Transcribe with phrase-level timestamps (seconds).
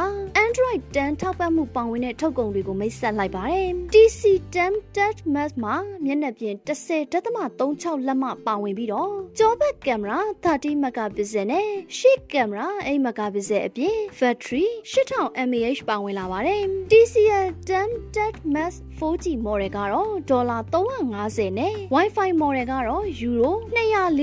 [0.58, 11.68] Android 10ထောက်ပံ့မှုပါဝင်တဲ့ထုတ်ကုန်တွေကိုမိတ်ဆက်လိုက်ပါတယ်။ TC10 Touch Max မှာမျက်နှာပြင်10.36လက်မပါဝင်ပြီးတော့ကြောဘက်ကင်မရာ30 megapixel နဲ့
[11.98, 16.62] ရှေ့ကင်မရာ8 megapixel အပြင် battery 8000 mAh ပါဝင်လာပါတယ်။
[16.92, 23.56] TCL 10 Touch Max 4G model ကတော့ဒေါ်လာ350နဲ့ Wi-Fi model ကတော့ယူရို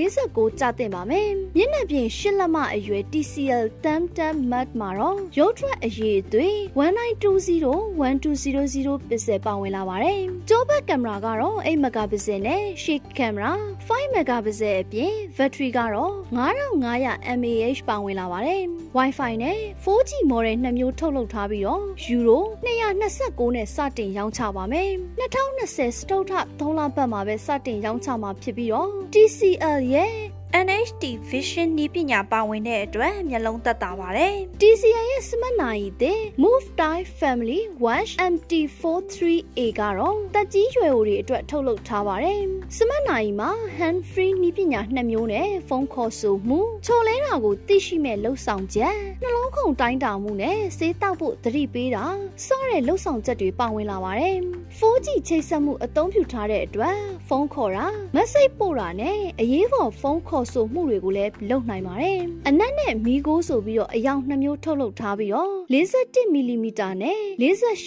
[0.03, 13.53] 249ကျသင့်ပါမယ်။မျက်နှာပြင်8လက်မအရွယ် TCL 10 Max မှာတော့ရုပ်ထွက်အရေးအသွေး1920 1200 pixel ပါဝင်လာပါတယ်။ကြောဘက်ကင်မရာကတော့8 megapixel နဲ့ရှေ့ကင်မရာ
[13.89, 18.63] 5 megapixel အပြင် battery ကတော့9500 mAh ပါဝင်လာပါတယ်။
[18.99, 24.91] Wi-Fi နဲ့ 4G model နှစ်မျိုးထုတ်လုပ်ထားပြီးတော့ယူရို229နဲ့စတင်ရောင်းချပါမယ်။
[25.21, 30.15] 2020စတုထ3လပတ်မှာပဲစတင်ရောင်းချမှာဖြစ်ပြီးတော့ TCL ရဲ့
[30.55, 42.41] NHD Vision နည်းပညာပါဝင်တဲ့အတွက်မျက်လုံးသက်သာပါတယ်။ TCI ရဲ့စမတ်နိုင်တဲ့ Move Die Family Wash MT43A ကတော့တက်ကြီးရွယ်အိုတွေအတွက်ထုတ်လုပ်ထားပါတယ်။
[42.77, 52.05] စမတ်နိုင်မှာ hand free နည်းပညာနှစ်မျိုးနဲ့ဖုန်းခေါ်ဆိုမှုချော်လဲတာကိုသိရှိမဲ့လှုပ်ဆောင်ချက်နှလုံးခုန်တိုင်းတာမှုနဲ့စေးတောက်ဖို့သတိပေးတာ
[52.47, 54.37] စောတဲ့လှုပ်ဆောင်ချက်တွေပါဝင်လာပါတယ်။
[54.79, 56.97] 4G ချိတ်ဆက်မှုအသုံးပြုထားတဲ့အတွက်
[57.29, 62.19] ဖုန်းခေါ်တာ message ပို့တာနဲ့အရေးပေါ်ဖုန်းခေါ်ဆိုမှုတွေကိုလည်းလုပ်နိုင်ပါတယ်။
[62.49, 67.19] အနက်နဲ့မီးကိုဆိုပြီးတော့အယောင်နှမျိုးထုတ်လုပ်ထားပြီးတော့51မီလီမီတာနဲ့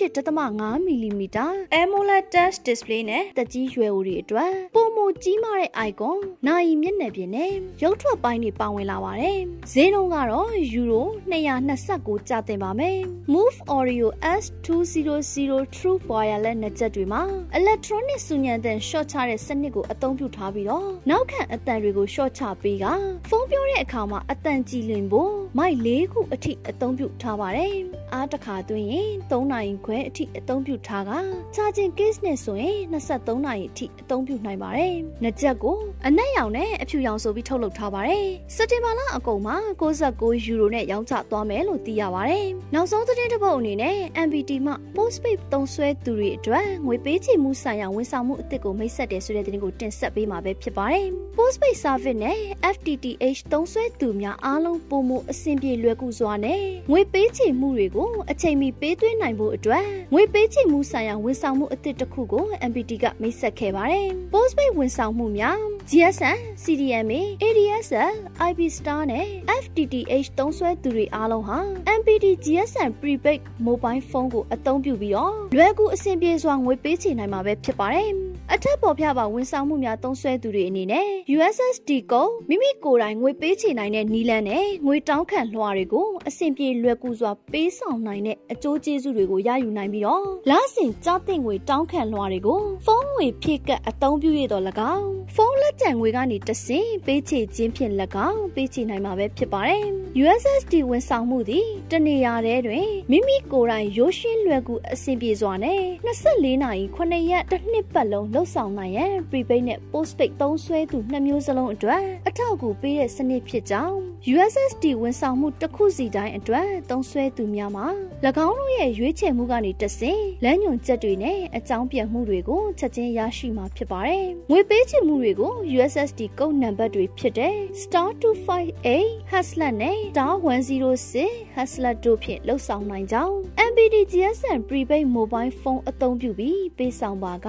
[0.06, 1.46] 48.5မီလီမီတာ
[1.80, 6.18] AMOLED touch display နဲ့တက်ကြီးရွယ်အိုတွေအတွက်ပုံမကြီးမားတဲ့ icon
[6.48, 7.52] နိုင်မျက်နှာပြင်နဲ့
[7.84, 9.40] ရုပ်ထွက်ပိုင်းတွေပါဝင်လာပါတယ်။
[9.72, 12.98] ဈေးနှုန်းကတော့ယူရို229ကျသင့်ပါမယ်။
[13.34, 14.10] Move Oreo
[14.42, 17.22] S200 True Wireless နဲ့ချက်တွေမှာ
[17.60, 22.86] electronic စူညံတဲ့ short ချတဲ့စနစ်ကိုအသုံးပြုထားပြီးတော့နောက်ခံအတန်တွေကို short ချပေးက
[23.30, 27.75] ဖုန်းပြောတဲ့အခါမှာအတန်ကြည်လင်ဖို့မိုက်၄ခုအထိအသုံးပြုထားပါတယ်။
[28.13, 31.12] အားတစ်ခါသွင်းရင်3နိုင်ခွဲအထိအသုံးပြုထားက
[31.56, 35.77] charging case နဲ့ဆိုရင်23နိုင်အထိအသုံးပြုနိုင်ပါတယ်။နှစ်ချက်ကို
[36.07, 38.25] အနက်ရောင်နဲ့အဖြူရောင်ဆိုပြီးထုတ်လုပ်ထားပါတယ်။
[38.56, 51.06] စက်တင်ဘာလအကုန်မှာ69ယူရိုနဲ့ရောင်းချသွားမယ်လို့သိရပါတယ်။နောက်ဆုံးသတင်းတစ်ပုဒ်အနေနဲ့ MBT မှ postpaid သုံးစွဲသူတွေအတွက်ငွေပေးချေမှုဆိုင်ရာဝန်ဆောင်မှုအသစ်ကိုမိတ်ဆက်တယ်ဆိုတဲ့သတင်းကိုတင်ဆက်ပေးမှာပဲဖြစ်ပါတယ်။
[51.38, 52.35] postpaid service နဲ့
[52.74, 56.60] FTTH သုံးစွဲသူများအားလုံးပုံမှုအဆင်ပြေလွယ်ကူစွာနဲ့
[56.92, 65.58] ငွေပေးချေမှုတွေကိုအချိန်မီပေးသွင်းနိုင်ဖို့အတွက်ငွေပေးချေမှုဆိုင်ရာဝန်ဆောင်မှုအသစ်တစ်ခုကို MPT ကမိတ်ဆက်ခဲ့ပါတယ်။ postpaid ဝန်ဆောင်မှုများ
[65.90, 68.14] GSM, CDMA, ADSL,
[68.50, 69.26] IP Star နဲ့
[69.64, 71.58] FTTH သုံးစွဲသူတွေအားလုံးဟာ
[72.00, 78.10] MPT GSM Prepaid Mobile Phone ကိုအသုံးပြုပြီးတော့လွယ်ကူအဆင်ပြေစွာငွေပေးချေနိုင်မှာပဲဖြစ်ပါတယ်။
[78.53, 94.63] အထက်ပေါ်ပြပါဝန်ဆောင်မှုများသုံးစွဲသူတွေအနေနဲ့ USSD ကိုမိမိကိုယ်တိုင်ငွေပေးချေနိုင်တဲ့နည်းလမ်းနဲ့ငွေတောင်းခံလွှာတွေကိုအဆင်ပြေလွယ်ကူစွာပေးဆောင်နိုင်တဲ့အကျိုးကျေးဇူးတွေကိုရယူနိုင်ပြီးတော့လစဉ်ကြားသိငွေတောင်းခံလွှာတွေကိုဖုန်းငွေဖြည့်ကပ်အသုံးပြုရတော့၎
[94.94, 95.06] င်း
[95.36, 97.94] ဖုန်းလက်ကျန်ငွေကနေတဆင့်ပေးချေခြင်းဖြင့်၎
[98.30, 99.83] င်းပေးချေနိုင်မှာပဲဖြစ်ပါတယ်။
[100.21, 113.96] USSD ဝန်ဆောင်မှုသည်တနေရာတည်းတွင်မိမိကိုယ်တိုင်ရိုးရှင်းလွယ်ကူအဆင်ပြေစွာနဲ့24နာရီ9ရက်တစ်နှစ်ပတ်လုံးလှုပ်ဆောင်နိုင်ရန် prepaid နဲ့ postpaid သုံးစွဲသူနှစ်မျိုးစလုံးအတွက်အထောက်အကူပေးတဲ့စနစ်ဖြစ်ကြောင်း
[114.34, 117.88] USSD ဝန်ဆောင်မှုတစ်ခုစီတိုင်းအတွက်သုံးစွဲသူများမှာ၎
[118.46, 127.56] င်းတို့ရဲ့ရွေးချယ်မှုကနေတဆင့်လမ်းညွှန်ချက်တွေနဲ့အကြောင်းပြန်မှုတွေကိုချက်ချင်းရရှိမှာဖြစ်ပါတယ်။ငွေပေးချေမှုတွေကို USSD ကုတ်နံပါတ်တွေဖြစ်တဲ့
[127.94, 133.36] *258 haslet နဲ့ *106 haslet တို့ဖြင့်လှုပ်ဆောင်နိုင်ကြောင်း
[133.70, 137.48] MPD GSM Prepaid Mobile Phone အသုံးပြုပြီးပေးဆောင်ပါက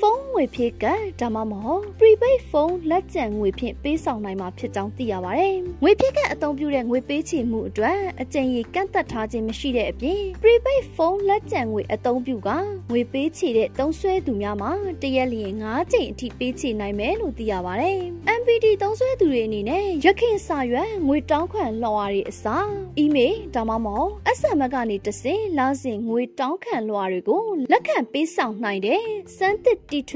[0.00, 0.84] ဖုန်းငွေဖြည့်က
[1.20, 12.48] ဒါမှမဟုတ် Prepaid Phone လက်ကျန်ငွေဖြင့်ပေးဆောင်နိုင်မှာဖြစ်ကြောင်းသိရပါတယ်။ငွေဖြည့်ကအသုံးပြုတဲ့ငွေပေးချေမှုအတွက်အကြိမ်ကြီးကန့်သက်ထားခြင်းမရှိတဲ့အပြင် Prepaid Phone လက်ကျန်ငွေအသုံးပြုက
[12.90, 17.98] ငွေပေးချေတဲ့သုံးစွဲသူများမှာတရက်လျင်9ကြိမ်အထိပေးချေနိုင်မယ်လို့သိရပါတယ်။
[18.38, 22.68] MPD သုံးစွဲသူတွေအနေနဲ့ရခင်စာရွက်ငွေတောင်းခံလွှာတွေအစား
[22.98, 27.42] အီးမေးလ်ဒါမှမဟုတ် SMS ကနေတဆင့်လာစဉ်ငွေတောင်းခံလွှာတွေကို
[27.72, 29.02] လက်ခံပေးဆောင်နိုင်တဲ့
[29.36, 30.15] စမ်းသစ်တီထွ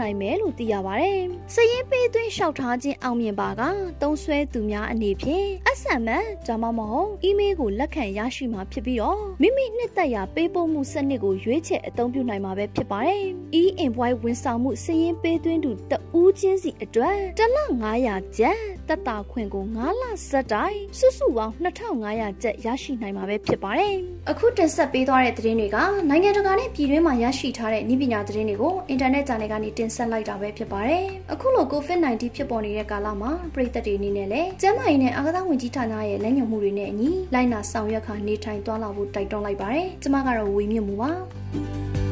[0.00, 1.20] နိုင်မယ်လို့သိရပါတယ်။
[1.54, 3.62] စည်ရင်းပေးသွင်းရှောက်ထားခြင်းအောင်မြင်ပါက
[4.02, 5.46] သုံးစွဲသူများအနေဖြင့်
[5.78, 13.24] SMS ဒါမှမဟုတ် email ကိုလက်ခံရရှိမှာဖြစ်ပြီးတော့မိမိနှစ်သက်ရာပေးပို့မှုစနစ်ကိုရွေးချယ်အသုံးပြုနိုင်မှာပဲဖြစ်ပါတယ်။
[13.60, 17.56] e-invoice ဝန်ဆောင်မှုစည်ရင်းပေးသွင်းသူတဦးချင်းစီအတွက်တစ်လ
[17.96, 23.94] 900ကျပ်တက်တာခွင့်ကို9လစက်တိုင်းစုစုပေါင်း2500ကျပ်ရရှိနိုင်မှာပဲဖြစ်ပါတယ်။
[24.30, 25.76] အခုတင်ဆက်ပေးသွားတဲ့သတင်းတွေက
[26.08, 41.10] နိုင်ငံတကာနဲ့ပြည်တွင်းမှာရရှိထားတဲ့နည်းပညာသတင်းတွေကိုအင်တာနက် channel ကနေတင်ဆက်လိုက်တာပဲဖြစ်ပါတယ်။အခုလို COVID-19 ဖြစ်ပေါ်နေတဲ့ကာလမှာပြည်သက်တွေအနေနဲ့လည်းကျန်းမာရေးနဲ့အာကစားဝန်ကြီးဌာနရဲ့လက်ညှိုးမှုတွေနဲ့အညီလိုက်နာဆောင်ရွက်ခါနေထိုင်သွားလာဖို့တိုက်တွန်းလိုက်ပါတယ်။ကျမကတော့ဝေမြင့်မှုပါ။